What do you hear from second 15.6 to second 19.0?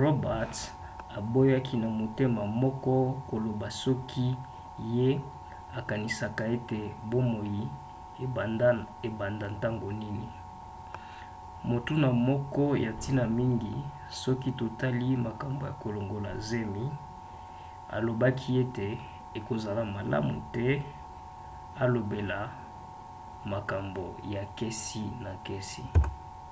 ya kolongola zemi alobaki ete